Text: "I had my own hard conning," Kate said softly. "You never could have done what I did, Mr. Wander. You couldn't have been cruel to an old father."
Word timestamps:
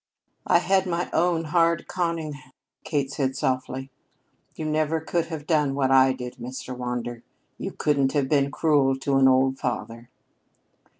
"I 0.47 0.57
had 0.57 0.87
my 0.87 1.11
own 1.13 1.43
hard 1.43 1.87
conning," 1.87 2.33
Kate 2.83 3.11
said 3.11 3.35
softly. 3.35 3.91
"You 4.55 4.65
never 4.65 4.99
could 4.99 5.27
have 5.27 5.45
done 5.45 5.75
what 5.75 5.91
I 5.91 6.11
did, 6.11 6.37
Mr. 6.37 6.75
Wander. 6.75 7.21
You 7.59 7.71
couldn't 7.71 8.13
have 8.13 8.27
been 8.27 8.49
cruel 8.49 8.95
to 8.97 9.17
an 9.17 9.27
old 9.27 9.59
father." 9.59 10.09